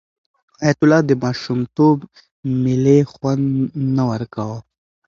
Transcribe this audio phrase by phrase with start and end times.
[0.61, 1.97] حیات الله ته د ماشومتوب
[2.63, 3.45] مېلې خوند
[3.95, 4.59] نه ورکاوه.